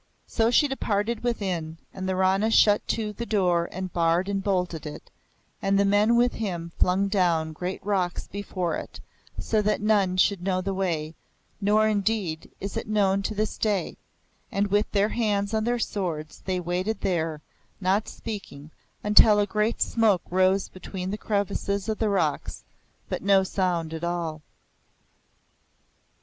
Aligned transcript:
So 0.25 0.49
she 0.49 0.67
departed 0.67 1.21
within, 1.23 1.77
and 1.93 2.09
the 2.09 2.15
Rana 2.15 2.49
shut 2.49 2.87
to 2.87 3.13
the 3.13 3.25
door 3.27 3.69
and 3.71 3.93
barred 3.93 4.27
and 4.29 4.43
bolted 4.43 4.87
it, 4.87 5.11
and 5.61 5.77
the 5.79 5.85
men 5.85 6.15
with 6.15 6.33
him 6.33 6.71
flung 6.79 7.07
down 7.07 7.53
great 7.53 7.85
rocks 7.85 8.27
before 8.27 8.75
it 8.77 8.99
so 9.39 9.61
that 9.61 9.79
none 9.79 10.17
should 10.17 10.41
know 10.41 10.59
the 10.59 10.73
way, 10.73 11.13
nor 11.61 11.87
indeed 11.87 12.49
is 12.59 12.75
it 12.75 12.87
known 12.87 13.21
to 13.21 13.35
this 13.35 13.59
day; 13.59 13.95
and 14.51 14.71
with 14.71 14.89
their 14.91 15.09
hands 15.09 15.53
on 15.53 15.65
their 15.65 15.77
swords 15.77 16.41
they 16.45 16.59
waited 16.59 17.01
there, 17.01 17.43
not 17.79 18.07
speaking, 18.07 18.71
until 19.03 19.37
a 19.39 19.45
great 19.45 19.83
smoke 19.83 20.23
rose 20.31 20.67
between 20.67 21.11
the 21.11 21.15
crevices 21.19 21.87
of 21.87 21.99
the 21.99 22.09
rocks, 22.09 22.63
but 23.07 23.21
no 23.21 23.43
sound 23.43 23.93
at 23.93 24.03
all. 24.03 24.41